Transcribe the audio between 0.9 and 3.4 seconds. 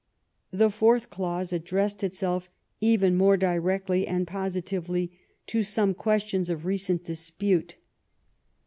clause addressed itself even more